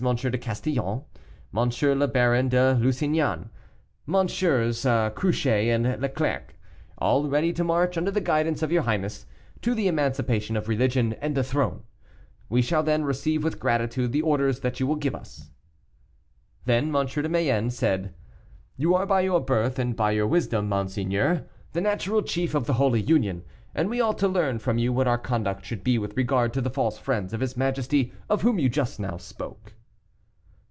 de 0.23 0.35
Castillon, 0.39 1.03
M. 1.55 1.69
le 1.99 2.07
Baron 2.07 2.49
de 2.49 2.73
Lusignan, 2.79 3.51
MM. 4.07 5.13
Cruce 5.13 5.45
and 5.45 6.01
Leclerc, 6.01 6.55
all 6.97 7.29
ready 7.29 7.53
to 7.53 7.63
march 7.63 7.95
under 7.99 8.09
the 8.09 8.19
guidance 8.19 8.63
of 8.63 8.71
your 8.71 8.81
highness, 8.81 9.27
to 9.61 9.75
the 9.75 9.87
emancipation 9.87 10.57
of 10.57 10.67
religion 10.67 11.13
and 11.21 11.37
the 11.37 11.43
throne. 11.43 11.83
We 12.49 12.63
shall, 12.63 12.81
then, 12.81 13.03
receive 13.03 13.43
with 13.43 13.59
gratitude 13.59 14.11
the 14.11 14.23
orders 14.23 14.61
that 14.61 14.79
you 14.79 14.87
will 14.87 14.95
give 14.95 15.13
us." 15.13 15.51
Then 16.65 16.95
M. 16.95 17.05
de 17.05 17.29
Mayenne 17.29 17.69
said: 17.69 18.15
"You 18.77 18.95
are 18.95 19.05
by 19.05 19.21
your 19.21 19.39
birth, 19.39 19.77
and 19.77 19.95
by 19.95 20.13
your 20.13 20.25
wisdom, 20.25 20.67
monseigneur, 20.67 21.45
the 21.73 21.81
natural 21.81 22.23
chief 22.23 22.55
of 22.55 22.65
the 22.65 22.73
Holy 22.81 23.01
Union, 23.01 23.43
and 23.75 23.87
we 23.87 24.01
ought 24.01 24.17
to 24.17 24.27
learn 24.27 24.57
from 24.57 24.79
you 24.79 24.91
what 24.91 25.07
our 25.07 25.19
conduct 25.19 25.63
should 25.63 25.83
be 25.83 25.99
with 25.99 26.17
regard 26.17 26.53
to 26.55 26.61
the 26.61 26.71
false 26.71 26.97
friends 26.97 27.33
of 27.33 27.39
his 27.41 27.55
majesty 27.55 28.11
of 28.31 28.41
whom 28.41 28.57
you 28.57 28.67
just 28.67 28.99
now 28.99 29.17
spoke." 29.17 29.75